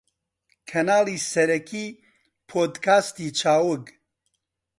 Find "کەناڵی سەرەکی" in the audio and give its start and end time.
0.69-1.87